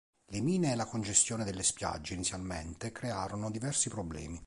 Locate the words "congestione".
0.87-1.43